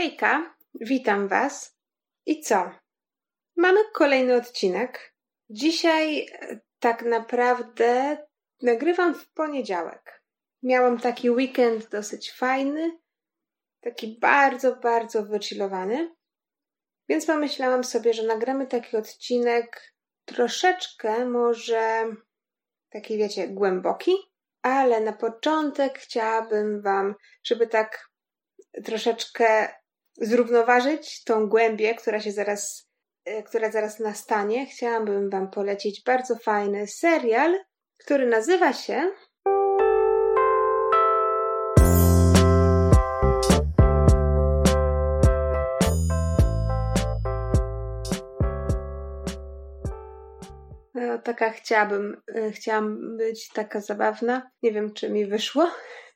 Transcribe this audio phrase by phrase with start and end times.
[0.00, 1.78] Hejka, witam Was.
[2.26, 2.70] I co?
[3.56, 5.14] Mamy kolejny odcinek.
[5.50, 8.18] Dzisiaj e, tak naprawdę
[8.62, 10.22] nagrywam w poniedziałek.
[10.62, 12.98] Miałam taki weekend dosyć fajny,
[13.80, 16.14] taki bardzo, bardzo wychillowany.
[17.08, 19.94] Więc pomyślałam sobie, że nagramy taki odcinek
[20.24, 22.04] troszeczkę może
[22.90, 24.12] taki, wiecie, głęboki,
[24.62, 27.14] ale na początek chciałabym Wam,
[27.44, 28.10] żeby tak
[28.84, 29.79] troszeczkę
[30.20, 32.88] zrównoważyć tą głębię, która się zaraz,
[33.24, 37.58] e, która zaraz nastanie, chciałabym Wam polecić bardzo fajny serial,
[37.98, 39.10] który nazywa się
[50.94, 54.50] No, taka chciałabym, e, chciałam być taka zabawna.
[54.62, 55.70] Nie wiem, czy mi wyszło,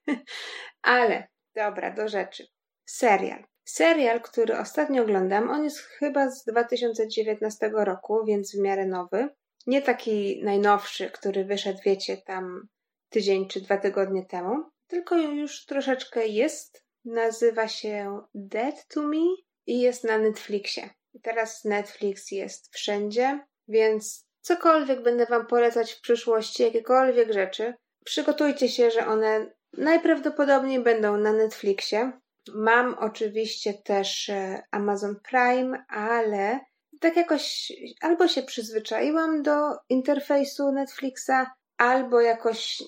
[0.83, 2.47] ale dobra, do rzeczy.
[2.87, 3.54] Serial.
[3.65, 9.29] Serial, który ostatnio oglądam, on jest chyba z 2019 roku, więc w miarę nowy.
[9.67, 12.69] Nie taki najnowszy, który wyszedł, wiecie, tam
[13.11, 16.85] tydzień czy dwa tygodnie temu, tylko już troszeczkę jest.
[17.05, 19.27] Nazywa się Dead to Me
[19.67, 20.91] i jest na Netflixie.
[21.23, 28.91] Teraz Netflix jest wszędzie, więc cokolwiek będę Wam polecać w przyszłości, jakiekolwiek rzeczy, przygotujcie się,
[28.91, 32.13] że one najprawdopodobniej będą na Netflixie.
[32.55, 36.61] Mam oczywiście też e, Amazon Prime, ale
[37.01, 39.53] tak jakoś albo się przyzwyczaiłam do
[39.89, 41.47] interfejsu Netflixa,
[41.79, 42.83] albo jakoś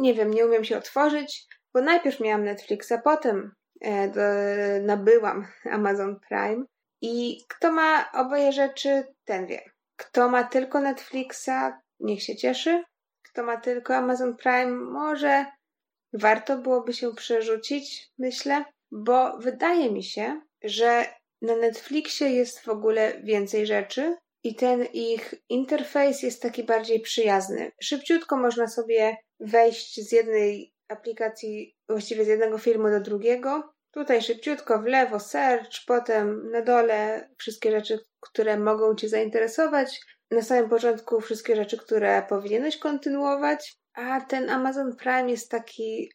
[0.00, 5.46] nie wiem, nie umiem się otworzyć, bo najpierw miałam Netflixa, potem e, nabyłam
[5.78, 6.64] Amazon Prime
[7.02, 9.62] i kto ma oboje rzeczy, ten wie.
[9.96, 12.84] Kto ma tylko Netflixa, niech się cieszy.
[13.22, 15.46] Kto ma tylko Amazon Prime, może
[16.12, 21.04] warto byłoby się przerzucić, myślę, bo wydaje mi się, że
[21.42, 27.72] na Netflixie jest w ogóle więcej rzeczy i ten ich interfejs jest taki bardziej przyjazny.
[27.80, 33.72] Szybciutko można sobie wejść z jednej aplikacji, właściwie z jednego filmu do drugiego.
[33.90, 40.00] Tutaj szybciutko w lewo search, potem na dole wszystkie rzeczy, które mogą Cię zainteresować.
[40.30, 43.79] Na samym początku wszystkie rzeczy, które powinieneś kontynuować.
[43.94, 46.10] A ten Amazon Prime jest taki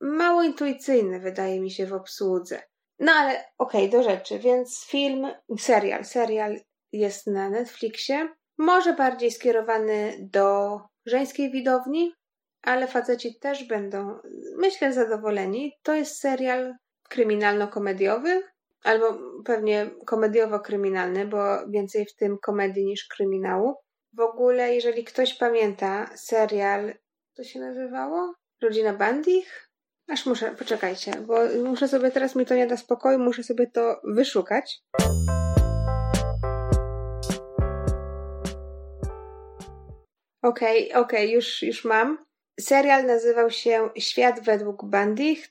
[0.00, 2.62] mało intuicyjny, wydaje mi się, w obsłudze.
[2.98, 4.38] No ale okej, okay, do rzeczy.
[4.38, 5.26] Więc film,
[5.58, 6.04] serial.
[6.04, 6.60] Serial
[6.92, 8.28] jest na Netflixie.
[8.58, 12.12] Może bardziej skierowany do żeńskiej widowni,
[12.62, 14.18] ale faceci też będą,
[14.56, 15.72] myślę, zadowoleni.
[15.82, 16.74] To jest serial
[17.08, 18.42] kryminalno-komediowy,
[18.82, 23.74] albo pewnie komediowo-kryminalny, bo więcej w tym komedii niż kryminału.
[24.12, 26.94] W ogóle, jeżeli ktoś pamięta serial,
[27.38, 28.34] to się nazywało?
[28.62, 29.70] Rodzina Bandich?
[30.08, 31.34] Aż muszę, poczekajcie, bo
[31.64, 34.80] muszę sobie, teraz mi to nie da spokoju, muszę sobie to wyszukać.
[40.42, 42.24] Okej, okay, okej, okay, już, już mam.
[42.60, 45.48] Serial nazywał się Świat według Bandich.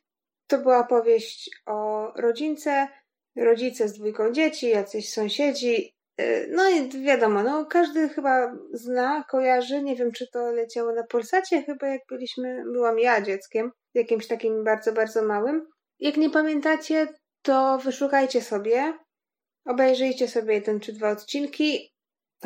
[0.47, 2.87] To była powieść o rodzince,
[3.35, 5.96] rodzice z dwójką dzieci, jacyś sąsiedzi.
[6.21, 9.83] Y, no i wiadomo, no każdy chyba zna, kojarzy.
[9.83, 14.63] Nie wiem, czy to leciało na Polsacie, chyba jak byliśmy, byłam ja dzieckiem, jakimś takim
[14.63, 15.67] bardzo, bardzo małym.
[15.99, 17.07] Jak nie pamiętacie,
[17.41, 18.93] to wyszukajcie sobie,
[19.65, 21.93] obejrzyjcie sobie jeden czy dwa odcinki.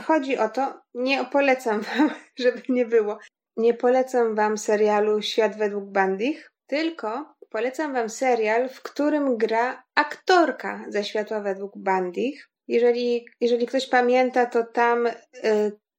[0.01, 2.09] Chodzi o to, nie polecam wam,
[2.39, 3.17] żeby nie było,
[3.57, 10.85] nie polecam wam serialu Świat według Bandich, tylko polecam Wam serial, w którym gra aktorka
[10.89, 12.50] ze światła według Bandich.
[12.71, 15.13] Jeżeli, jeżeli ktoś pamięta, to tam y,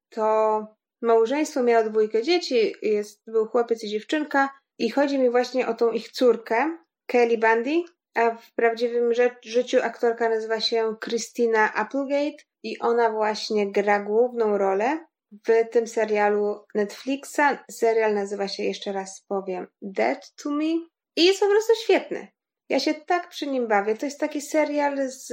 [0.08, 0.66] to
[1.02, 5.90] małżeństwo miało dwójkę dzieci, jest, był chłopiec i dziewczynka i chodzi mi właśnie o tą
[5.90, 7.82] ich córkę, Kelly Bundy,
[8.14, 9.12] a w prawdziwym
[9.44, 15.06] życiu aktorka nazywa się Christina Applegate i ona właśnie gra główną rolę
[15.46, 17.58] w tym serialu Netflixa.
[17.70, 20.72] Serial nazywa się, jeszcze raz powiem, Dead to Me.
[21.16, 22.28] I jest po prostu świetny.
[22.72, 23.96] Ja się tak przy nim bawię.
[23.96, 25.32] To jest taki serial z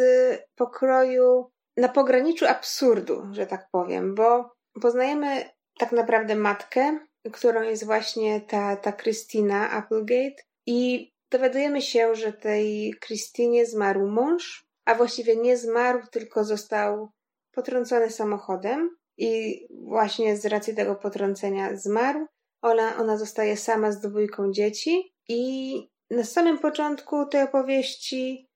[0.55, 4.49] pokroju na pograniczu absurdu, że tak powiem, bo
[4.81, 6.99] poznajemy tak naprawdę matkę,
[7.31, 14.67] którą jest właśnie ta, ta Christina Applegate i dowiadujemy się, że tej Christinie zmarł mąż,
[14.85, 17.09] a właściwie nie zmarł, tylko został
[17.51, 22.25] potrącony samochodem i właśnie z racji tego potrącenia zmarł.
[22.61, 28.49] Ona, ona zostaje sama z dwójką dzieci i na samym początku tej opowieści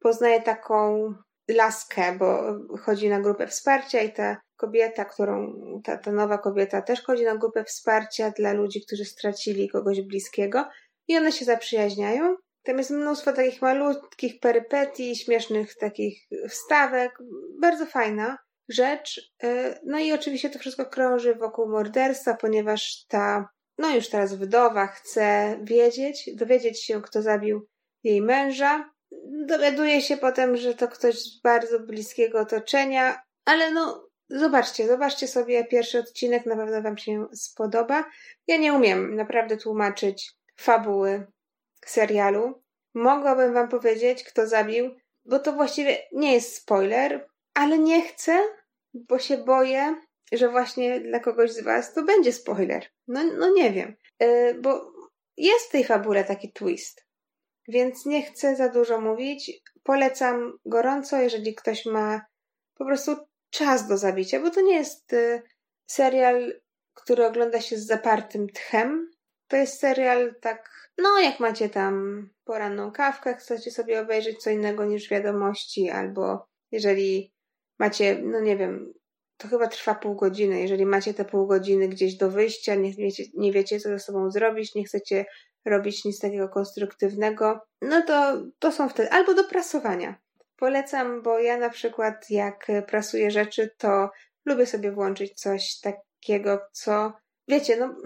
[0.00, 1.14] poznaje taką
[1.48, 5.52] laskę, bo chodzi na grupę wsparcia i ta kobieta, którą,
[5.84, 10.68] ta, ta nowa kobieta też chodzi na grupę wsparcia dla ludzi, którzy stracili kogoś bliskiego
[11.08, 17.18] i one się zaprzyjaźniają Tam jest mnóstwo takich malutkich perypetii, śmiesznych takich wstawek.
[17.60, 19.32] Bardzo fajna rzecz.
[19.42, 23.48] E, no i oczywiście to wszystko krąży wokół morderstwa, ponieważ ta,
[23.80, 27.68] no już teraz wdowa chce wiedzieć, dowiedzieć się, kto zabił
[28.04, 28.90] jej męża.
[29.46, 35.64] Dowiaduje się potem, że to ktoś z bardzo bliskiego otoczenia, ale no zobaczcie, zobaczcie sobie
[35.64, 38.04] pierwszy odcinek, na pewno Wam się spodoba.
[38.46, 41.26] Ja nie umiem naprawdę tłumaczyć fabuły
[41.84, 42.62] serialu.
[42.94, 44.94] Mogłabym Wam powiedzieć, kto zabił,
[45.24, 48.38] bo to właściwie nie jest spoiler, ale nie chcę,
[48.94, 49.94] bo się boję,
[50.32, 52.86] że właśnie dla kogoś z Was to będzie spoiler.
[53.08, 54.92] No, no nie wiem, yy, bo
[55.36, 57.06] jest w tej fabule taki twist,
[57.68, 59.62] więc nie chcę za dużo mówić.
[59.82, 62.26] Polecam gorąco, jeżeli ktoś ma
[62.74, 63.16] po prostu
[63.50, 65.42] czas do zabicia, bo to nie jest yy,
[65.86, 66.60] serial,
[66.94, 69.10] który ogląda się z zapartym tchem.
[69.48, 74.84] To jest serial tak, no jak macie tam poranną kawkę, chcecie sobie obejrzeć co innego
[74.84, 77.32] niż wiadomości, albo jeżeli
[77.78, 78.92] macie, no nie wiem,
[79.40, 80.60] to chyba trwa pół godziny.
[80.60, 84.30] Jeżeli macie te pół godziny gdzieś do wyjścia, nie wiecie, nie wiecie co ze sobą
[84.30, 85.24] zrobić, nie chcecie
[85.64, 90.14] robić nic takiego konstruktywnego, no to, to są wtedy, albo do prasowania.
[90.56, 94.10] Polecam, bo ja na przykład jak prasuję rzeczy, to
[94.44, 97.12] lubię sobie włączyć coś takiego, co,
[97.48, 97.96] wiecie, no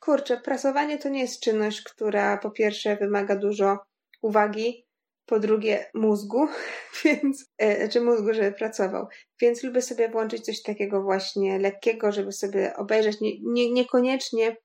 [0.00, 3.78] kurczę, prasowanie to nie jest czynność, która po pierwsze wymaga dużo
[4.22, 4.87] uwagi,
[5.28, 6.48] po drugie mózgu,
[7.04, 9.06] więc, e, znaczy mózgu, żeby pracował.
[9.40, 14.56] Więc lubię sobie włączyć coś takiego właśnie lekkiego, żeby sobie obejrzeć, nie, nie, niekoniecznie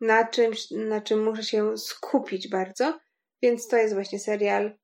[0.00, 2.98] na czymś, na czym muszę się skupić bardzo.
[3.42, 4.78] Więc to jest właśnie serial,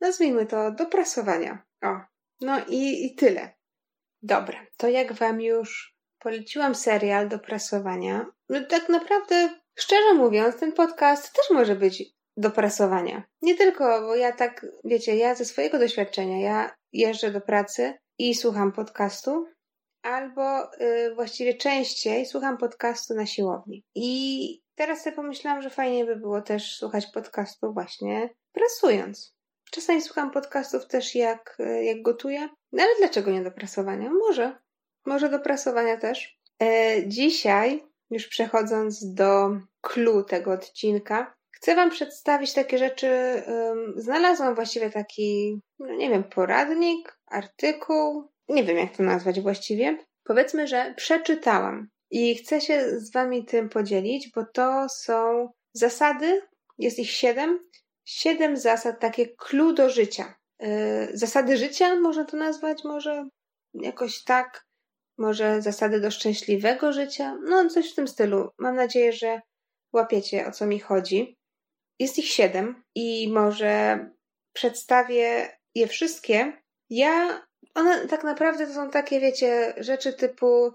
[0.00, 1.62] nazwijmy to do prasowania.
[1.82, 2.00] O,
[2.40, 3.54] no i, i tyle.
[4.22, 10.72] Dobra, to jak Wam już poleciłam serial do prasowania, no tak naprawdę, szczerze mówiąc, ten
[10.72, 13.22] podcast też może być do prasowania.
[13.42, 18.34] Nie tylko, bo ja tak, wiecie, ja ze swojego doświadczenia, ja jeżdżę do pracy i
[18.34, 19.46] słucham podcastu,
[20.02, 23.84] albo y, właściwie częściej słucham podcastu na siłowni.
[23.94, 29.34] I teraz sobie pomyślałam, że fajnie by było też słuchać podcastu właśnie prasując.
[29.70, 34.10] Czasami słucham podcastów też jak, y, jak gotuję, no ale dlaczego nie do prasowania?
[34.10, 34.58] Może.
[35.06, 36.38] Może do prasowania też.
[36.62, 41.34] E, dzisiaj, już przechodząc do clue tego odcinka,
[41.64, 43.42] Chcę Wam przedstawić takie rzeczy.
[43.96, 49.98] Znalazłam właściwie taki, no nie wiem, poradnik, artykuł, nie wiem jak to nazwać właściwie.
[50.24, 56.42] Powiedzmy, że przeczytałam i chcę się z Wami tym podzielić, bo to są zasady,
[56.78, 57.58] jest ich siedem,
[58.04, 60.34] siedem zasad, takie clue do życia.
[60.62, 60.68] Y,
[61.12, 63.28] zasady życia można to nazwać, może
[63.74, 64.64] jakoś tak,
[65.18, 68.48] może zasady do szczęśliwego życia, no coś w tym stylu.
[68.58, 69.40] Mam nadzieję, że
[69.92, 71.36] łapiecie o co mi chodzi.
[71.98, 73.98] Jest ich siedem i może
[74.52, 76.62] przedstawię je wszystkie.
[76.90, 80.72] Ja, one tak naprawdę to są takie, wiecie, rzeczy typu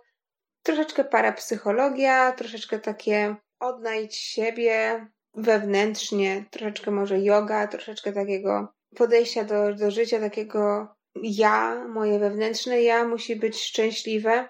[0.64, 9.92] troszeczkę parapsychologia, troszeczkę takie odnajdź siebie wewnętrznie, troszeczkę może yoga, troszeczkę takiego podejścia do, do
[9.92, 10.88] życia, takiego
[11.24, 14.50] ja, moje wewnętrzne ja musi być szczęśliwe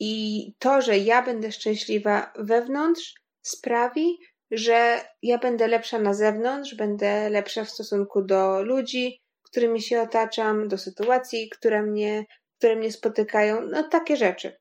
[0.00, 4.18] i to, że ja będę szczęśliwa wewnątrz sprawi,
[4.52, 10.68] że ja będę lepsza na zewnątrz, będę lepsza w stosunku do ludzi, którymi się otaczam,
[10.68, 12.24] do sytuacji, które mnie,
[12.58, 14.56] które mnie spotykają, no takie rzeczy.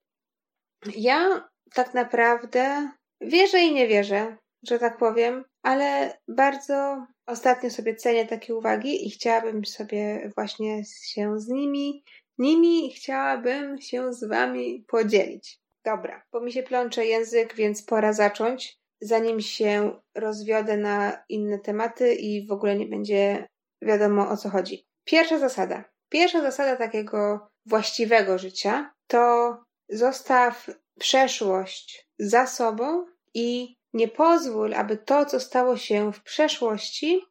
[0.96, 4.38] Ja tak naprawdę wierzę i nie wierzę,
[4.68, 11.40] że tak powiem, ale bardzo ostatnio sobie cenię takie uwagi i chciałabym sobie właśnie się
[11.40, 12.04] z nimi,
[12.38, 15.60] nimi chciałabym się z wami podzielić.
[15.86, 22.14] Dobra, bo mi się plącze język, więc pora zacząć zanim się rozwiodę na inne tematy
[22.14, 23.48] i w ogóle nie będzie
[23.82, 24.88] wiadomo o co chodzi.
[25.04, 25.84] Pierwsza zasada.
[26.10, 29.58] Pierwsza zasada takiego właściwego życia to
[29.90, 37.22] zostaw przeszłość za sobą i nie pozwól, aby to, co stało się w przeszłości,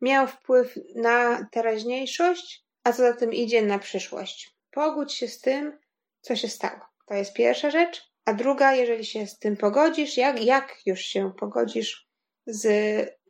[0.00, 4.56] miało wpływ na teraźniejszość, a co za tym idzie na przyszłość.
[4.70, 5.78] Pogódź się z tym,
[6.20, 6.80] co się stało.
[7.06, 8.09] To jest pierwsza rzecz.
[8.24, 12.08] A druga, jeżeli się z tym pogodzisz, jak, jak już się pogodzisz
[12.46, 12.66] z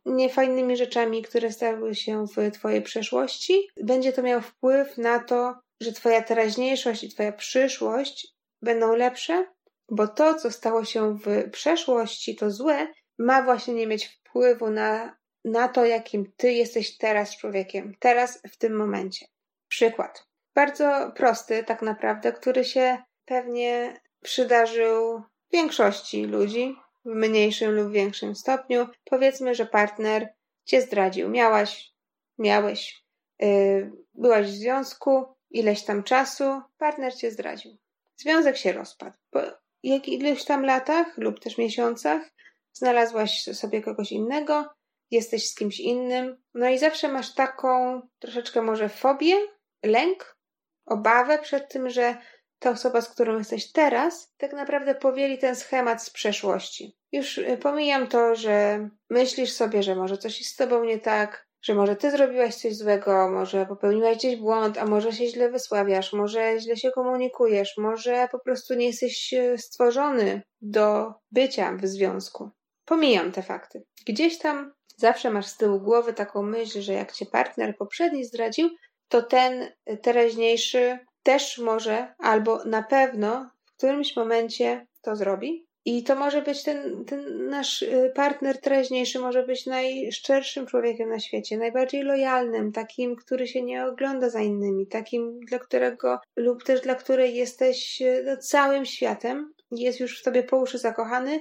[0.05, 5.91] niefajnymi rzeczami, które stały się w Twojej przeszłości, będzie to miało wpływ na to, że
[5.91, 8.27] Twoja teraźniejszość i Twoja przyszłość
[8.61, 9.45] będą lepsze,
[9.89, 12.87] bo to, co stało się w przeszłości, to złe,
[13.19, 18.57] ma właśnie nie mieć wpływu na, na to, jakim Ty jesteś teraz człowiekiem, teraz, w
[18.57, 19.25] tym momencie.
[19.67, 20.27] Przykład.
[20.55, 26.75] Bardzo prosty, tak naprawdę, który się pewnie przydarzył większości ludzi
[27.05, 28.87] w mniejszym lub większym stopniu.
[29.05, 30.33] Powiedzmy, że partner
[30.65, 31.29] cię zdradził.
[31.29, 31.93] Miałaś,
[32.37, 33.03] miałeś,
[33.39, 37.77] yy, byłaś w związku, ileś tam czasu, partner cię zdradził.
[38.17, 39.17] Związek się rozpadł.
[39.29, 39.39] Po
[39.83, 42.31] jak ileś tam latach lub też miesiącach
[42.73, 44.69] znalazłaś sobie kogoś innego,
[45.11, 49.35] jesteś z kimś innym, no i zawsze masz taką troszeczkę może fobię,
[49.83, 50.37] lęk,
[50.85, 52.17] obawę przed tym, że
[52.61, 56.97] ta osoba, z którą jesteś teraz, tak naprawdę powieli ten schemat z przeszłości.
[57.11, 61.47] Już y, pomijam to, że myślisz sobie, że może coś jest z tobą nie tak,
[61.61, 66.13] że może ty zrobiłaś coś złego, może popełniłaś gdzieś błąd, a może się źle wysławiasz,
[66.13, 72.49] może źle się komunikujesz, może po prostu nie jesteś y, stworzony do bycia w związku.
[72.85, 73.83] Pomijam te fakty.
[74.07, 78.69] Gdzieś tam zawsze masz z tyłu głowy taką myśl, że jak cię partner poprzedni zdradził,
[79.07, 85.67] to ten teraźniejszy też może albo na pewno w którymś momencie to zrobi.
[85.85, 91.19] I to może być ten, ten nasz y, partner teraźniejszy, może być najszczerszym człowiekiem na
[91.19, 96.81] świecie, najbardziej lojalnym, takim, który się nie ogląda za innymi, takim, dla którego lub też
[96.81, 101.39] dla której jesteś y, no, całym światem, jest już w tobie po uszy zakochany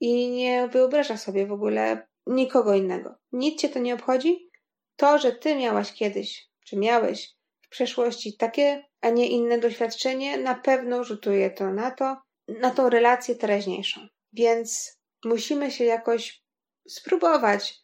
[0.00, 3.14] i nie wyobraża sobie w ogóle nikogo innego.
[3.32, 4.48] Nic cię to nie obchodzi.
[4.96, 10.54] To, że ty miałaś kiedyś, czy miałeś w przeszłości takie, a nie inne doświadczenie, na
[10.54, 12.16] pewno rzutuje to na to,
[12.48, 14.00] na tą relację teraźniejszą.
[14.32, 16.42] Więc musimy się jakoś
[16.88, 17.74] spróbować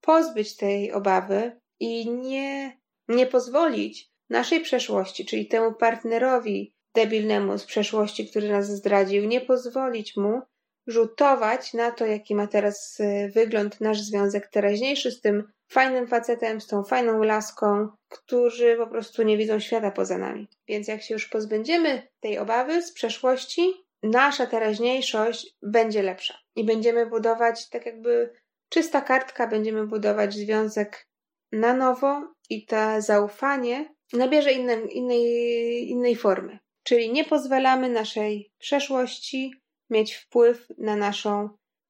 [0.00, 2.78] pozbyć tej obawy i nie,
[3.08, 10.16] nie pozwolić naszej przeszłości, czyli temu partnerowi debilnemu z przeszłości, który nas zdradził, nie pozwolić
[10.16, 10.40] mu
[10.86, 16.60] rzutować na to, jaki ma teraz y, wygląd nasz związek teraźniejszy z tym fajnym facetem,
[16.60, 20.48] z tą fajną laską, którzy po prostu nie widzą świata poza nami.
[20.68, 23.72] Więc jak się już pozbędziemy tej obawy z przeszłości,
[24.02, 28.32] nasza teraźniejszość będzie lepsza i będziemy budować tak jakby
[28.68, 31.08] czysta kartka, będziemy budować związek
[31.52, 36.58] na nowo i to zaufanie nabierze innej, innej, innej formy.
[36.82, 39.63] Czyli nie pozwalamy naszej przeszłości
[39.94, 41.48] mieć wpływ na naszą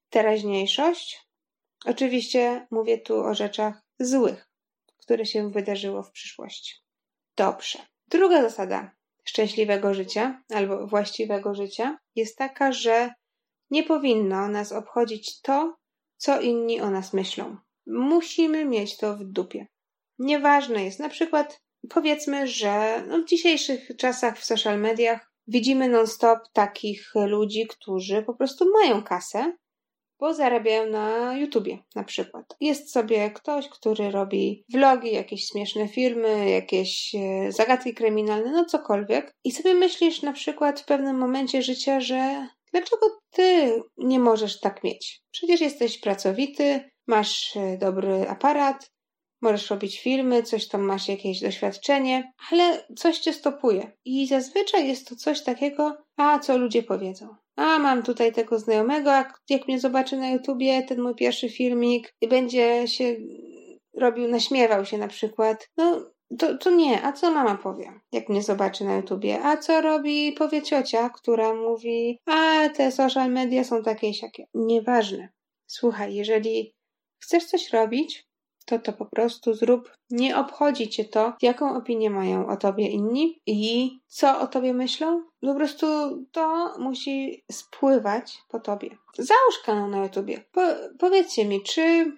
[0.09, 1.27] teraźniejszość.
[1.85, 4.49] Oczywiście mówię tu o rzeczach złych,
[4.97, 6.73] które się wydarzyło w przyszłości.
[7.35, 7.79] Dobrze.
[8.07, 8.91] Druga zasada
[9.23, 13.13] szczęśliwego życia albo właściwego życia jest taka, że
[13.69, 15.75] nie powinno nas obchodzić to,
[16.17, 17.57] co inni o nas myślą.
[17.87, 19.67] Musimy mieć to w dupie.
[20.19, 26.39] Nieważne jest, na przykład powiedzmy, że no w dzisiejszych czasach w social mediach widzimy non-stop
[26.53, 29.53] takich ludzi, którzy po prostu mają kasę,
[30.19, 32.45] bo zarabiają na YouTubie na przykład.
[32.59, 39.35] Jest sobie ktoś, który robi vlogi, jakieś śmieszne filmy, jakieś e, zagadki kryminalne, no cokolwiek.
[39.43, 44.83] I sobie myślisz na przykład w pewnym momencie życia, że dlaczego ty nie możesz tak
[44.83, 45.21] mieć?
[45.31, 48.91] Przecież jesteś pracowity, masz e, dobry aparat,
[49.41, 53.91] możesz robić filmy, coś tam masz jakieś doświadczenie, ale coś cię stopuje.
[54.05, 57.35] I zazwyczaj jest to coś takiego, a co ludzie powiedzą.
[57.55, 59.11] A mam tutaj tego znajomego,
[59.49, 63.15] jak, mnie zobaczy na YouTubie, ten mój pierwszy filmik i będzie się
[63.93, 65.69] robił, naśmiewał się na przykład.
[65.77, 69.43] No, to, to nie, a co mama powie, jak mnie zobaczy na YouTubie?
[69.43, 74.47] A co robi, powie ciocia, która mówi, a te social media są takie i siakie.
[74.53, 75.29] Nieważne.
[75.67, 76.75] Słuchaj, jeżeli
[77.19, 78.27] chcesz coś robić,
[78.65, 79.91] to to po prostu zrób.
[80.09, 85.23] Nie obchodzi cię to, jaką opinię mają o tobie inni i co o tobie myślą.
[85.41, 85.87] Po prostu
[86.31, 88.89] to musi spływać po tobie.
[89.17, 90.43] Załóż kanał na YouTubie.
[90.51, 90.61] Po,
[90.99, 92.11] powiedzcie mi, czy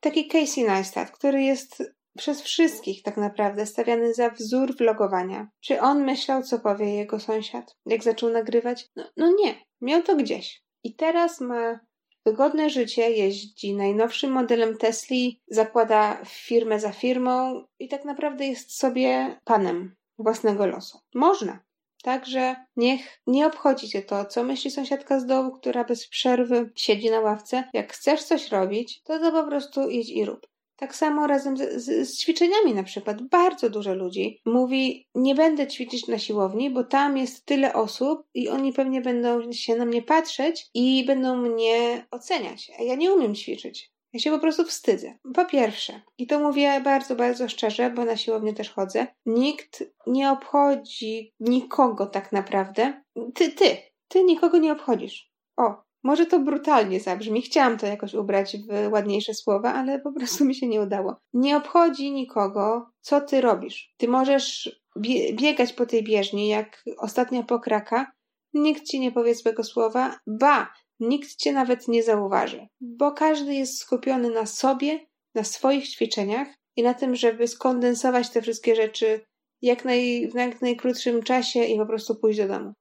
[0.00, 1.82] taki Casey Neistat, który jest
[2.16, 5.48] przez wszystkich tak naprawdę stawiany za wzór vlogowania.
[5.60, 8.88] Czy on myślał, co powie jego sąsiad, jak zaczął nagrywać?
[8.96, 10.62] No, no nie, miał to gdzieś.
[10.84, 11.80] I teraz ma
[12.26, 19.40] Wygodne życie jeździ najnowszym modelem Tesli, zakłada firmę za firmą i tak naprawdę jest sobie
[19.44, 20.98] panem własnego losu.
[21.14, 21.58] Można.
[22.02, 27.10] Także niech nie obchodzi cię to, co myśli sąsiadka z dołu, która bez przerwy siedzi
[27.10, 27.64] na ławce.
[27.72, 30.46] Jak chcesz coś robić, to to po prostu idź i rób.
[30.76, 33.22] Tak samo razem z, z, z, ćwiczeniami na przykład.
[33.22, 38.48] Bardzo dużo ludzi mówi, nie będę ćwiczyć na siłowni, bo tam jest tyle osób i
[38.48, 42.70] oni pewnie będą się na mnie patrzeć i będą mnie oceniać.
[42.78, 43.90] A ja nie umiem ćwiczyć.
[44.12, 45.18] Ja się po prostu wstydzę.
[45.34, 50.30] Po pierwsze, i to mówię bardzo, bardzo szczerze, bo na siłownię też chodzę, nikt nie
[50.30, 53.02] obchodzi nikogo tak naprawdę.
[53.34, 53.76] Ty, ty,
[54.08, 55.30] ty nikogo nie obchodzisz.
[55.56, 60.44] O, może to brutalnie zabrzmi, chciałam to jakoś ubrać w ładniejsze słowa, ale po prostu
[60.44, 61.16] mi się nie udało.
[61.34, 63.94] Nie obchodzi nikogo, co ty robisz.
[63.96, 68.12] Ty możesz bie biegać po tej bieżni jak ostatnia pokraka,
[68.54, 73.78] nikt ci nie powie złego słowa, ba, nikt cię nawet nie zauważy, bo każdy jest
[73.78, 79.20] skupiony na sobie, na swoich ćwiczeniach i na tym, żeby skondensować te wszystkie rzeczy
[79.62, 82.72] jak naj, w jak najkrótszym czasie i po prostu pójść do domu.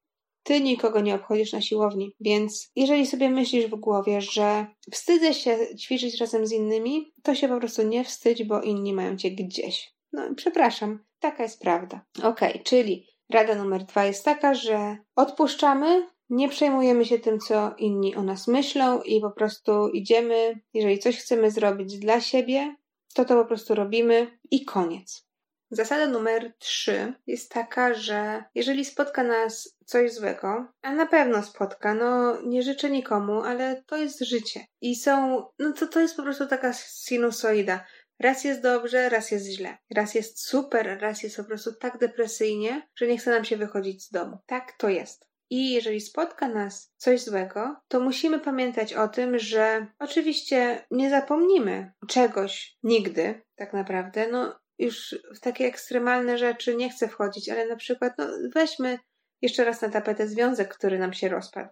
[0.46, 5.58] Ty nikogo nie obchodzisz na siłowni, więc jeżeli sobie myślisz w głowie, że wstydzę się
[5.78, 9.94] ćwiczyć razem z innymi, to się po prostu nie wstydź, bo inni mają cię gdzieś.
[10.14, 12.06] No, przepraszam, taka jest prawda.
[12.24, 17.75] Okej, okay, czyli rada numer dwa jest taka, że odpuszczamy, nie przejmujemy się tym, co
[17.78, 22.75] inni o nas myślą i po prostu idziemy, jeżeli coś chcemy zrobić dla siebie,
[23.14, 25.25] to to po prostu robimy i koniec.
[25.72, 31.94] Zasada numer trzy jest taka, że jeżeli spotka nas coś złego, a na pewno spotka,
[31.94, 34.66] no nie życzę nikomu, ale to jest życie.
[34.82, 37.86] I są, no to to jest po prostu taka sinusoida.
[38.20, 39.78] Raz jest dobrze, raz jest źle.
[39.96, 44.06] Raz jest super, raz jest po prostu tak depresyjnie, że nie chce nam się wychodzić
[44.06, 44.38] z domu.
[44.46, 45.28] Tak to jest.
[45.50, 51.92] I jeżeli spotka nas coś złego, to musimy pamiętać o tym, że oczywiście nie zapomnimy
[52.08, 54.28] czegoś nigdy, tak naprawdę.
[54.32, 59.00] No, już w takie ekstremalne rzeczy nie chcę wchodzić, ale na przykład, no, weźmy
[59.41, 61.70] jeszcze raz na tapetę związek, który nam się rozpadł.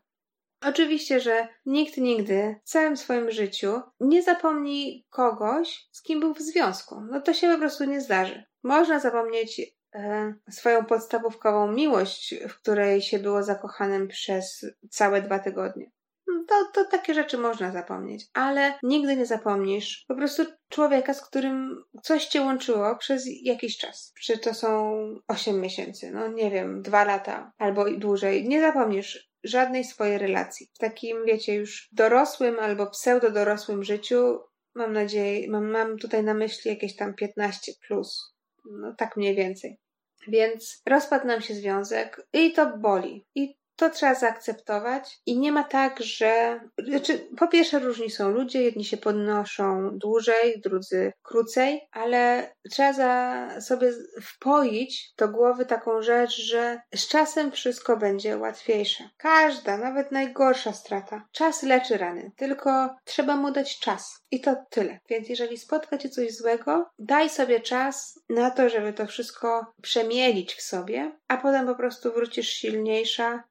[0.66, 6.42] Oczywiście, że nikt nigdy w całym swoim życiu nie zapomni kogoś, z kim był w
[6.42, 7.02] związku.
[7.02, 8.44] No to się po prostu nie zdarzy.
[8.64, 9.62] Można zapomnieć
[9.96, 15.92] e, swoją podstawówkową miłość, w której się było zakochanym przez całe dwa tygodnie.
[16.28, 21.22] No to, to takie rzeczy można zapomnieć, ale nigdy nie zapomnisz po prostu człowieka, z
[21.22, 24.14] którym coś cię łączyło przez jakiś czas.
[24.22, 24.96] Czy to są
[25.28, 28.48] 8 miesięcy, no nie wiem, dwa lata albo dłużej.
[28.48, 30.70] Nie zapomnisz żadnej swojej relacji.
[30.74, 34.40] W takim, wiecie, już dorosłym albo pseudo-dorosłym życiu,
[34.76, 38.36] mam nadzieję, mam, mam tutaj na myśli jakieś tam 15 plus.
[38.66, 39.80] No tak mniej więcej.
[40.28, 43.26] Więc rozpadł nam się związek i to boli.
[43.36, 46.60] I to trzeba zaakceptować i nie ma tak, że.
[46.88, 53.48] Znaczy, po pierwsze, różni są ludzie, jedni się podnoszą dłużej, drudzy krócej, ale trzeba za
[53.62, 59.10] sobie wpoić do głowy taką rzecz, że z czasem wszystko będzie łatwiejsze.
[59.18, 61.28] Każda, nawet najgorsza strata.
[61.32, 64.24] Czas leczy rany, tylko trzeba mu dać czas.
[64.32, 65.00] I to tyle.
[65.10, 70.54] Więc jeżeli spotka cię coś złego, daj sobie czas na to, żeby to wszystko przemielić
[70.54, 73.44] w sobie, a potem po prostu wrócisz silniejsza,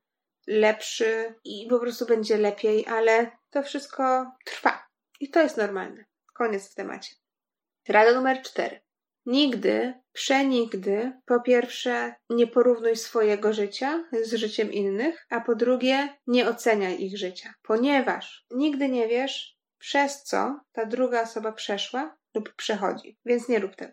[0.47, 4.87] lepszy i po prostu będzie lepiej, ale to wszystko trwa.
[5.21, 6.05] I to jest normalne.
[6.35, 7.15] Koniec w temacie.
[7.89, 8.81] Rada numer cztery.
[9.27, 16.49] Nigdy, przenigdy, po pierwsze, nie porównuj swojego życia z życiem innych, a po drugie, nie
[16.49, 23.19] oceniaj ich życia, ponieważ nigdy nie wiesz, przez co ta druga osoba przeszła lub przechodzi,
[23.25, 23.93] więc nie rób tego.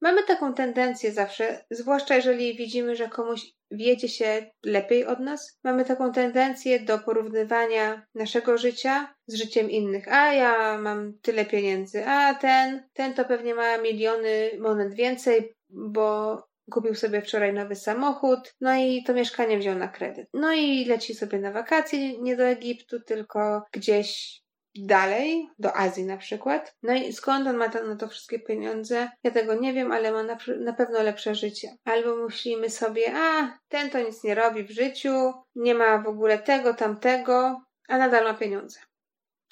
[0.00, 3.40] Mamy taką tendencję zawsze, zwłaszcza jeżeli widzimy, że komuś
[3.72, 10.12] wiedzie się lepiej od nas, mamy taką tendencję do porównywania naszego życia z życiem innych.
[10.12, 16.38] A ja mam tyle pieniędzy, a ten, ten to pewnie ma miliony monet więcej, bo
[16.70, 20.28] kupił sobie wczoraj nowy samochód, no i to mieszkanie wziął na kredyt.
[20.34, 24.41] No i leci sobie na wakacje, nie do Egiptu, tylko gdzieś
[24.74, 26.76] dalej, do Azji na przykład.
[26.82, 29.10] No i skąd on ma to, na to wszystkie pieniądze?
[29.22, 31.68] Ja tego nie wiem, ale ma na, na pewno lepsze życie.
[31.84, 36.38] Albo myślimy sobie, a ten to nic nie robi w życiu, nie ma w ogóle
[36.38, 38.80] tego, tamtego, a nadal ma pieniądze.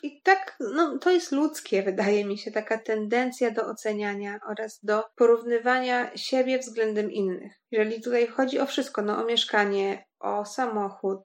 [0.02, 5.04] I tak, no, to jest ludzkie, wydaje mi się, taka tendencja do oceniania oraz do
[5.16, 7.52] porównywania siebie względem innych.
[7.70, 11.18] Jeżeli tutaj chodzi o wszystko, no, o mieszkanie, o samochód,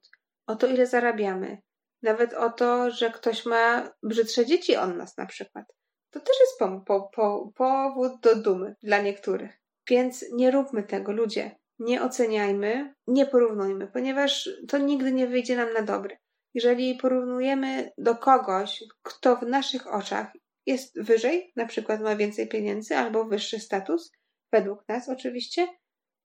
[0.47, 1.58] o to, ile zarabiamy,
[2.05, 5.65] nawet o to, że ktoś ma brzydsze dzieci od nas na przykład.
[6.09, 9.59] To też jest po, po, po, powód do dumy dla niektórych.
[9.89, 11.55] Więc nie róbmy tego, ludzie.
[11.79, 16.17] Nie oceniajmy, nie porównujmy, ponieważ to nigdy nie wyjdzie nam na dobre.
[16.53, 20.31] Jeżeli porównujemy do kogoś, kto w naszych oczach
[20.65, 24.11] jest wyżej, na przykład ma więcej pieniędzy albo wyższy status,
[24.51, 25.67] według nas oczywiście,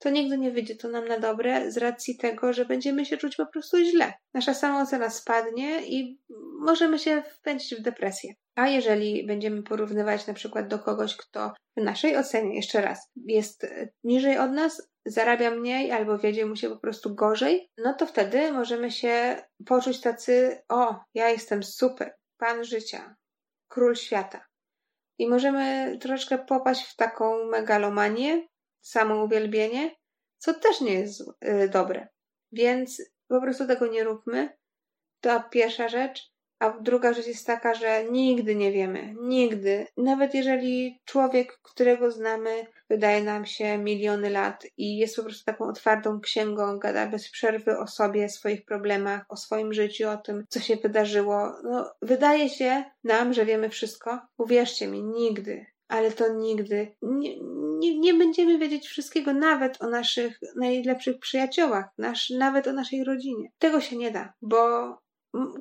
[0.00, 3.36] to nigdy nie wyjdzie to nam na dobre z racji tego, że będziemy się czuć
[3.36, 4.12] po prostu źle.
[4.34, 6.20] Nasza samoocena spadnie i
[6.60, 8.34] możemy się wpędzić w depresję.
[8.54, 13.66] A jeżeli będziemy porównywać na przykład do kogoś, kto w naszej ocenie, jeszcze raz, jest
[14.04, 18.52] niżej od nas, zarabia mniej albo wiedzie mu się po prostu gorzej, no to wtedy
[18.52, 23.16] możemy się poczuć tacy, o, ja jestem super, pan życia,
[23.68, 24.46] król świata.
[25.18, 28.46] I możemy troszkę popaść w taką megalomanię,
[28.80, 29.96] samouwielbienie,
[30.38, 32.08] co też nie jest y, dobre.
[32.52, 34.58] Więc po prostu tego nie róbmy.
[35.20, 36.30] To pierwsza rzecz.
[36.58, 39.86] A druga rzecz jest taka, że nigdy nie wiemy, nigdy.
[39.96, 45.64] Nawet jeżeli człowiek, którego znamy, wydaje nam się miliony lat i jest po prostu taką
[45.68, 50.60] otwartą księgą, gada bez przerwy o sobie, swoich problemach, o swoim życiu, o tym, co
[50.60, 51.52] się wydarzyło.
[51.64, 54.20] No, wydaje się nam, że wiemy wszystko.
[54.38, 55.66] Uwierzcie mi, nigdy.
[55.88, 57.30] ale to nigdy nie,
[57.80, 63.48] nie, nie będziemy wiedzieć wszystkiego, nawet o naszych najlepszych przyjaciołach, nasz, nawet o naszej rodzinie.
[63.58, 64.96] Tego się nie da, bo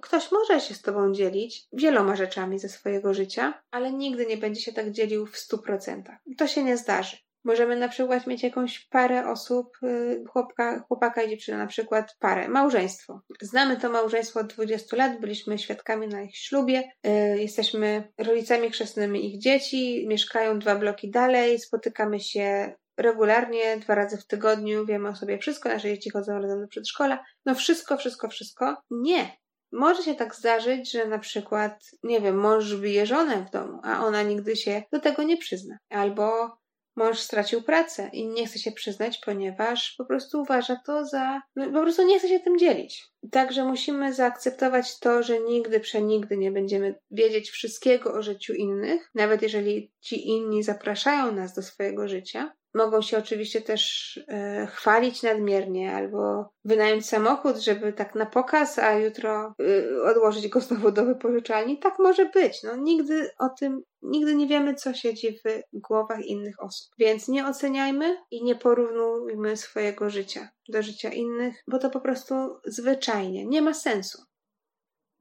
[0.01, 4.61] Ktoś może się z tobą dzielić wieloma rzeczami ze swojego życia, ale nigdy nie będzie
[4.61, 6.19] się tak dzielił w stu procentach.
[6.37, 7.17] To się nie zdarzy.
[7.43, 12.47] Możemy na przykład mieć jakąś parę osób, y, chłopka, chłopaka i dziewczyna, na przykład parę,
[12.47, 13.21] małżeństwo.
[13.41, 19.33] Znamy to małżeństwo od 20 lat, byliśmy świadkami na ich ślubie, y, jesteśmy rodzicami chrzestnymi
[19.33, 25.15] ich dzieci, mieszkają dwa bloki dalej, spotykamy się regularnie, dwa razy w tygodniu, wiemy o
[25.15, 27.23] sobie wszystko, nasze dzieci chodzą razem do przedszkola.
[27.45, 28.77] No wszystko, wszystko, wszystko.
[28.91, 29.37] Nie.
[29.71, 34.05] Może się tak zdarzyć, że na przykład, nie wiem, mąż bije żonę w domu, a
[34.05, 35.77] ona nigdy się do tego nie przyzna.
[35.89, 36.57] Albo
[36.95, 41.41] mąż stracił pracę i nie chce się przyznać, ponieważ po prostu uważa to za.
[41.55, 43.07] No, po prostu nie chce się tym dzielić.
[43.31, 49.41] Także musimy zaakceptować to, że nigdy, przenigdy nie będziemy wiedzieć wszystkiego o życiu innych, nawet
[49.41, 52.51] jeżeli ci inni zapraszają nas do swojego życia.
[52.73, 58.93] Mogą się oczywiście też e, chwalić nadmiernie albo wynająć samochód, żeby tak na pokaz, a
[58.93, 61.79] jutro e, odłożyć go znowu do wypożyczalni.
[61.79, 62.63] Tak może być.
[62.63, 66.91] No, nigdy o tym, nigdy nie wiemy, co siedzi w głowach innych osób.
[66.97, 72.35] Więc nie oceniajmy i nie porównujmy swojego życia do życia innych, bo to po prostu
[72.65, 74.21] zwyczajnie nie ma sensu.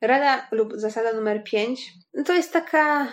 [0.02, 1.92] Rada lub zasada numer 5
[2.26, 3.12] to jest taka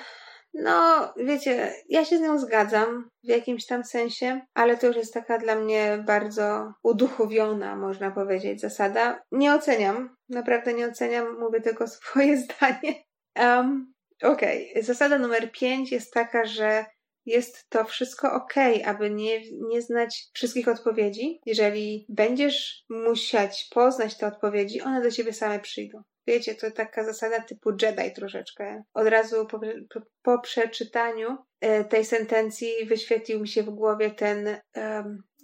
[0.57, 5.13] no, wiecie, ja się z nią zgadzam w jakimś tam sensie, ale to już jest
[5.13, 9.23] taka dla mnie bardzo uduchowiona, można powiedzieć, zasada.
[9.31, 13.03] Nie oceniam, naprawdę nie oceniam, mówię tylko swoje zdanie.
[13.39, 14.83] Um, Okej, okay.
[14.83, 16.85] zasada numer pięć jest taka, że
[17.25, 18.53] jest to wszystko ok,
[18.85, 21.39] aby nie, nie znać wszystkich odpowiedzi.
[21.45, 26.03] Jeżeli będziesz musiać poznać te odpowiedzi, one do ciebie same przyjdą.
[26.27, 28.83] Wiecie, to taka zasada typu Jedi troszeczkę.
[28.93, 34.57] Od razu po, po, po przeczytaniu e, tej sentencji wyświetlił mi się w głowie ten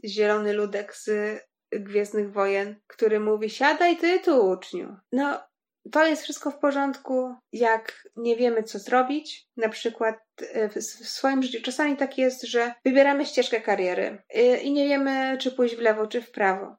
[0.06, 1.10] zielony ludek z
[1.72, 4.98] Gwiezdnych Wojen, który mówi: Siadaj ty tu, uczniu.
[5.12, 5.40] No,
[5.92, 9.48] to jest wszystko w porządku, jak nie wiemy, co zrobić.
[9.58, 10.16] Na przykład
[10.54, 15.38] e, w swoim życiu czasami tak jest, że wybieramy ścieżkę kariery e, i nie wiemy,
[15.40, 16.76] czy pójść w lewo, czy w prawo.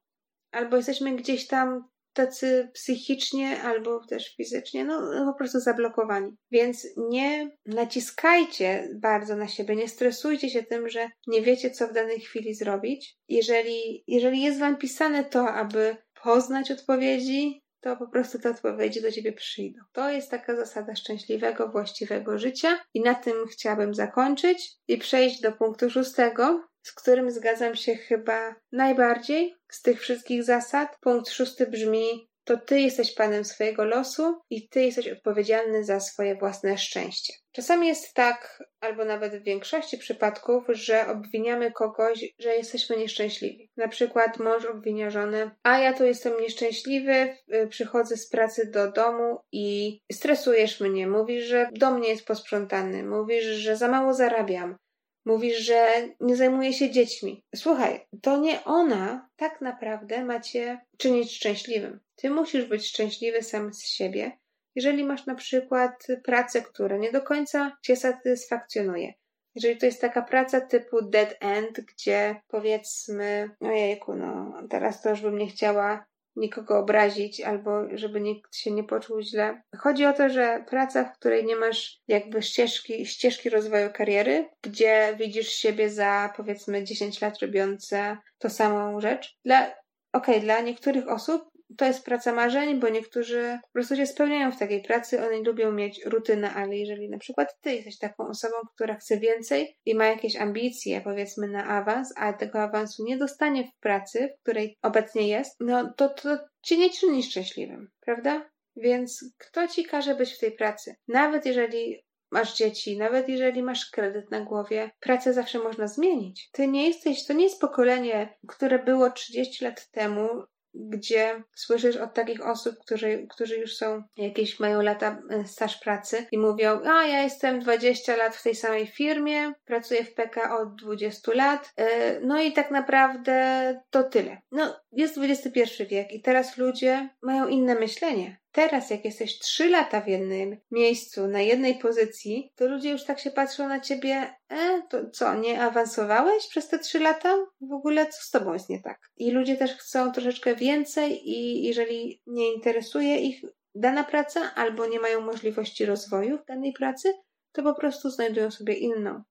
[0.53, 6.37] Albo jesteśmy gdzieś tam tacy psychicznie albo też fizycznie, no, no po prostu zablokowani.
[6.51, 11.93] Więc nie naciskajcie bardzo na siebie, nie stresujcie się tym, że nie wiecie, co w
[11.93, 13.19] danej chwili zrobić.
[13.29, 19.13] Jeżeli, jeżeli jest wam pisane to, aby poznać odpowiedzi, to po prostu te odpowiedzi do
[19.13, 19.81] ciebie przyjdą.
[19.93, 25.53] To jest taka zasada szczęśliwego, właściwego życia i na tym chciałabym zakończyć i przejść do
[25.53, 30.97] punktu szóstego, z którym zgadzam się chyba najbardziej z tych wszystkich zasad.
[31.01, 36.37] Punkt szósty brzmi: to ty jesteś panem swojego losu i ty jesteś odpowiedzialny za swoje
[36.37, 37.33] własne szczęście.
[37.53, 43.71] Czasami jest tak, albo nawet w większości przypadków, że obwiniamy kogoś, że jesteśmy nieszczęśliwi.
[43.77, 47.37] Na przykład mąż obwinia żonę, a ja tu jestem nieszczęśliwy,
[47.69, 53.45] przychodzę z pracy do domu i stresujesz mnie, mówisz, że dom nie jest posprzątany, mówisz,
[53.45, 54.77] że za mało zarabiam,
[55.25, 57.45] Mówisz, że nie zajmuje się dziećmi.
[57.57, 62.01] Słuchaj, to nie ona tak naprawdę ma cię czynić szczęśliwym.
[62.17, 64.39] Ty musisz być szczęśliwy sam z siebie,
[64.75, 69.15] jeżeli masz na przykład pracę, która nie do końca cię satysfakcjonuje.
[69.55, 75.21] Jeżeli to jest taka praca typu dead end, gdzie powiedzmy, ojejku, no teraz to już
[75.21, 76.05] bym nie chciała
[76.37, 79.63] nikogo obrazić albo żeby nikt się nie poczuł źle.
[79.77, 85.15] Chodzi o to, że praca, w której nie masz jakby ścieżki, ścieżki rozwoju kariery, gdzie
[85.19, 89.39] widzisz siebie za powiedzmy 10 lat robiące to samą rzecz.
[89.45, 89.77] Dla, okej,
[90.13, 94.59] okay, dla niektórych osób to jest praca marzeń, bo niektórzy po prostu się spełniają w
[94.59, 98.95] takiej pracy, oni lubią mieć rutynę, ale jeżeli na przykład ty jesteś taką osobą, która
[98.95, 103.81] chce więcej i ma jakieś ambicje, powiedzmy na awans, a tego awansu nie dostanie w
[103.81, 108.51] pracy, w której obecnie jest, no to, to cię nie czyni szczęśliwym, prawda?
[108.77, 110.95] Więc kto ci każe być w tej pracy?
[111.09, 116.51] Nawet jeżeli masz dzieci, nawet jeżeli masz kredyt na głowie, pracę zawsze można zmienić.
[116.53, 120.29] Ty nie jesteś, to nie jest pokolenie, które było 30 lat temu,
[120.75, 126.27] gdzie słyszysz od takich osób, którzy, którzy już są jakieś, mają lata e, staż pracy
[126.33, 130.75] i mówią, a ja jestem 20 lat w tej samej firmie, pracuję w PK od
[130.75, 134.39] 20 lat, e, no i tak naprawdę to tyle.
[134.53, 138.42] No, jest XXI wiek i teraz ludzie mają inne myślenie.
[138.53, 143.21] Teraz, jak jesteś trzy lata w jednym miejscu, na jednej pozycji, to ludzie już tak
[143.21, 147.37] się patrzą na ciebie, e, to co, nie awansowałeś przez te trzy lata?
[147.61, 149.01] W ogóle co z tobą jest nie tak?
[149.17, 155.01] I ludzie też chcą troszeczkę więcej i jeżeli nie interesuje ich dana praca albo nie
[155.01, 157.13] mają możliwości rozwoju w danej pracy,
[157.53, 159.23] to po prostu znajdują sobie inną.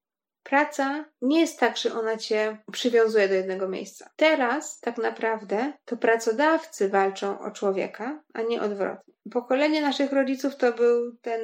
[0.43, 4.09] Praca nie jest tak, że ona cię przywiązuje do jednego miejsca.
[4.15, 9.13] Teraz tak naprawdę to pracodawcy walczą o człowieka, a nie odwrotnie.
[9.31, 11.41] Pokolenie naszych rodziców to był ten,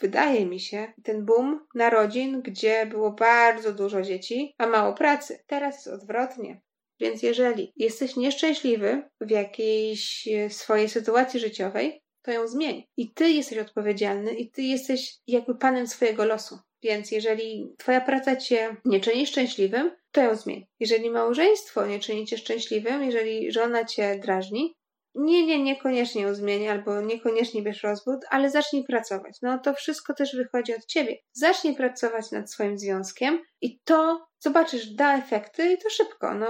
[0.00, 5.44] wydaje mi się, ten boom narodzin, gdzie było bardzo dużo dzieci, a mało pracy.
[5.46, 6.60] Teraz jest odwrotnie.
[7.00, 12.84] Więc jeżeli jesteś nieszczęśliwy w jakiejś swojej sytuacji życiowej, to ją zmień.
[12.96, 16.58] I ty jesteś odpowiedzialny i ty jesteś jakby panem swojego losu.
[16.82, 20.66] Więc jeżeli twoja praca cię nie czyni szczęśliwym, to ją zmień.
[20.80, 24.74] Jeżeli małżeństwo nie czyni cię szczęśliwym, jeżeli żona cię drażni,
[25.14, 29.38] nie, nie, niekoniecznie ją zmień albo niekoniecznie bierz rozwód, ale zacznij pracować.
[29.42, 31.16] No to wszystko też wychodzi od ciebie.
[31.32, 36.34] Zacznij pracować nad swoim związkiem i to zobaczysz, da efekty i to szybko.
[36.34, 36.48] No,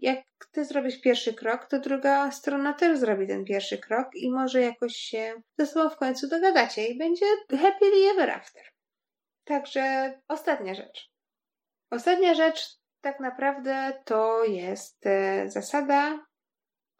[0.00, 0.18] jak
[0.52, 4.96] ty zrobisz pierwszy krok, to druga strona też zrobi ten pierwszy krok i może jakoś
[4.96, 8.71] się ze sobą w końcu dogadacie i będzie happily ever after.
[9.44, 11.10] Także ostatnia rzecz.
[11.90, 16.18] Ostatnia rzecz tak naprawdę to jest e, zasada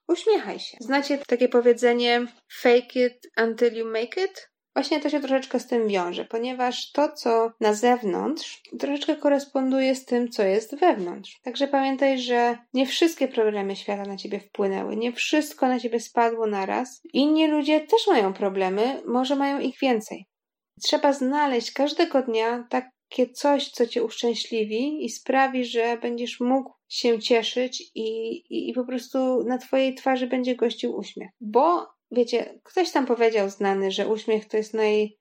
[0.08, 0.76] uśmiechaj się.
[0.80, 4.52] Znacie takie powiedzenie fake it until you make it?
[4.74, 10.04] Właśnie to się troszeczkę z tym wiąże, ponieważ to, co na zewnątrz, troszeczkę koresponduje z
[10.04, 11.40] tym, co jest wewnątrz.
[11.44, 16.46] Także pamiętaj, że nie wszystkie problemy świata na ciebie wpłynęły, nie wszystko na ciebie spadło
[16.46, 17.00] naraz.
[17.12, 20.26] Inni ludzie też mają problemy, może mają ich więcej.
[20.82, 27.18] Trzeba znaleźć każdego dnia takie coś, co cię uszczęśliwi i sprawi, że będziesz mógł się
[27.18, 31.30] cieszyć i, i, i po prostu na twojej twarzy będzie gościł uśmiech.
[31.40, 35.18] Bo wiecie, ktoś tam powiedział znany, że uśmiech to jest naj,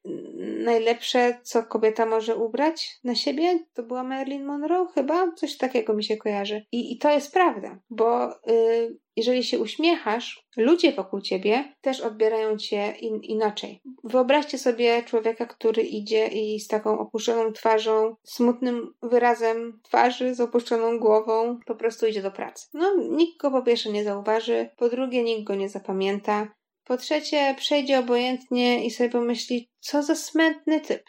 [0.63, 3.59] najlepsze, co kobieta może ubrać na siebie.
[3.73, 5.31] To była Marilyn Monroe chyba?
[5.31, 6.65] Coś takiego mi się kojarzy.
[6.71, 12.57] I, i to jest prawda, bo y, jeżeli się uśmiechasz, ludzie wokół ciebie też odbierają
[12.57, 13.81] cię in, inaczej.
[14.03, 20.99] Wyobraźcie sobie człowieka, który idzie i z taką opuszczoną twarzą, smutnym wyrazem twarzy, z opuszczoną
[20.99, 22.67] głową, po prostu idzie do pracy.
[22.73, 26.47] No, nikt go po pierwsze nie zauważy, po drugie nikt go nie zapamięta,
[26.91, 31.03] po trzecie, przejdzie obojętnie i sobie pomyśli, co za smętny typ.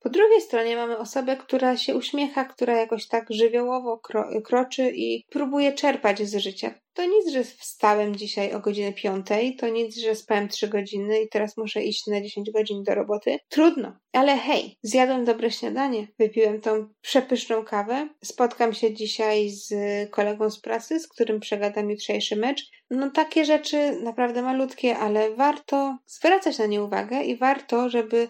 [0.00, 5.24] Po drugiej stronie mamy osobę, która się uśmiecha, która jakoś tak żywiołowo kro kroczy i
[5.30, 6.74] próbuje czerpać z życia.
[6.98, 11.28] To nic, że wstałem dzisiaj o godzinie piątej, to nic, że spałem trzy godziny i
[11.28, 13.38] teraz muszę iść na 10 godzin do roboty.
[13.48, 19.70] Trudno, ale hej, zjadłem dobre śniadanie, wypiłem tą przepyszną kawę, spotkam się dzisiaj z
[20.10, 22.70] kolegą z pracy, z którym przegadam jutrzejszy mecz.
[22.90, 28.28] No takie rzeczy naprawdę malutkie, ale warto zwracać na nie uwagę i warto, żeby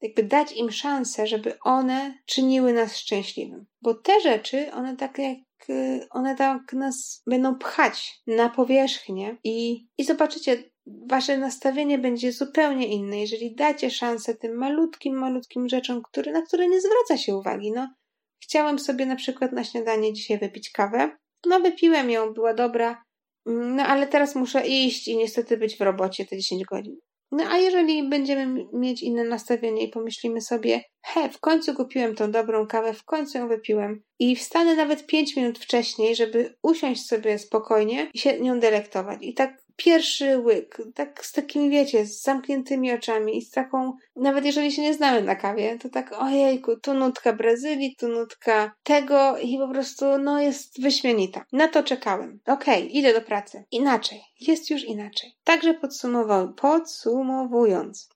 [0.00, 3.66] jakby dać im szansę, żeby one czyniły nas szczęśliwym.
[3.82, 9.86] Bo te rzeczy, one tak jak y, one tak nas będą pchać na powierzchnię i,
[9.98, 16.32] i zobaczycie, wasze nastawienie będzie zupełnie inne, jeżeli dacie szansę tym malutkim, malutkim rzeczom, które,
[16.32, 17.72] na które nie zwraca się uwagi.
[17.72, 17.94] No,
[18.42, 21.16] chciałem sobie na przykład na śniadanie dzisiaj wypić kawę.
[21.46, 23.02] No, wypiłem ją, była dobra,
[23.46, 26.96] no ale teraz muszę iść i niestety być w robocie te 10 godzin.
[27.32, 32.30] No a jeżeli będziemy mieć inne nastawienie i pomyślimy sobie, he, w końcu kupiłem tą
[32.30, 37.38] dobrą kawę, w końcu ją wypiłem i wstanę nawet 5 minut wcześniej, żeby usiąść sobie
[37.38, 39.18] spokojnie i się nią delektować.
[39.22, 44.44] I tak pierwszy łyk, tak z takimi, wiecie, z zamkniętymi oczami i z taką, nawet
[44.44, 49.38] jeżeli się nie znamy na kawie, to tak, ojejku, tu nutka Brazylii, tu nutka tego
[49.38, 51.44] i po prostu, no, jest wyśmienita.
[51.52, 52.40] Na to czekałem.
[52.46, 53.64] Okej, okay, idę do pracy.
[53.70, 54.20] Inaczej.
[54.40, 55.32] Jest już inaczej.
[55.44, 58.08] Także podsumował, podsumowując,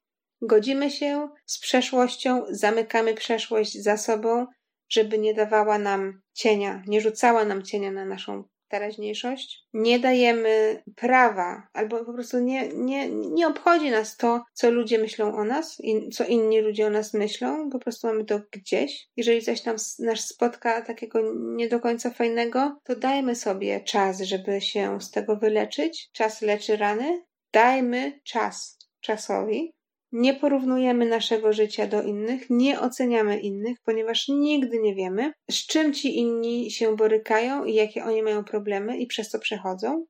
[0.43, 4.47] godzimy się z przeszłością, zamykamy przeszłość za sobą,
[4.89, 11.69] żeby nie dawała nam cienia, nie rzucała nam cienia na naszą teraźniejszość, nie dajemy prawa,
[11.73, 16.09] albo po prostu nie, nie, nie obchodzi nas to, co ludzie myślą o nas, i
[16.11, 19.09] co inni ludzie o nas myślą, po prostu mamy to gdzieś.
[19.17, 24.61] Jeżeli coś nam nas spotka takiego nie do końca fajnego, to dajmy sobie czas, żeby
[24.61, 26.11] się z tego wyleczyć.
[26.13, 27.23] Czas leczy rany.
[27.53, 29.75] Dajmy czas czasowi,
[30.13, 35.93] nie porównujemy naszego życia do innych, nie oceniamy innych, ponieważ nigdy nie wiemy, z czym
[35.93, 40.07] ci inni się borykają i jakie oni mają problemy i przez co przechodzą.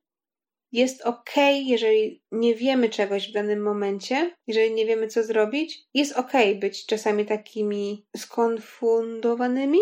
[0.71, 1.31] Jest ok,
[1.65, 5.83] jeżeli nie wiemy czegoś w danym momencie, jeżeli nie wiemy, co zrobić.
[5.93, 9.79] Jest ok być czasami takimi skonfundowanymi.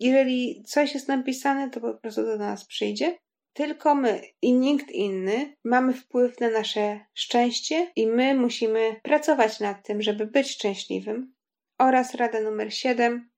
[0.00, 3.18] Jeżeli coś jest napisane, to po prostu do nas przyjdzie.
[3.52, 9.86] Tylko my i nikt inny mamy wpływ na nasze szczęście i my musimy pracować nad
[9.86, 11.34] tym, żeby być szczęśliwym.
[11.78, 13.30] Oraz rada numer 7.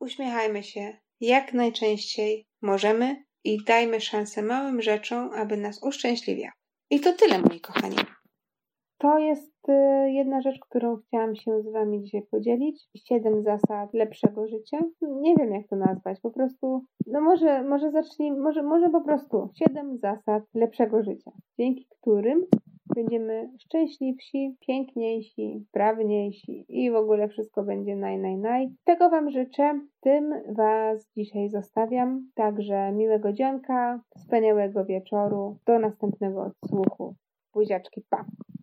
[0.00, 6.52] Uśmiechajmy się jak najczęściej możemy i dajmy szansę małym rzeczom, aby nas uszczęśliwiały.
[6.90, 7.96] I to tyle, moi kochani.
[9.02, 9.72] To jest y,
[10.10, 12.88] jedna rzecz, którą chciałam się z Wami dzisiaj podzielić.
[12.96, 14.78] Siedem zasad lepszego życia.
[15.02, 16.20] Nie wiem, jak to nazwać.
[16.20, 21.86] Po prostu, no może, może zacznij, może, może po prostu siedem zasad lepszego życia, dzięki
[22.00, 22.46] którym
[22.94, 28.68] będziemy szczęśliwsi, piękniejsi, sprawniejsi i w ogóle wszystko będzie naj, naj, naj.
[28.84, 29.80] Tego Wam życzę.
[30.00, 32.30] Tym Was dzisiaj zostawiam.
[32.34, 35.56] Także miłego dzionka, wspaniałego wieczoru.
[35.66, 37.14] Do następnego odsłuchu.
[37.54, 38.24] Buziaczki, pa!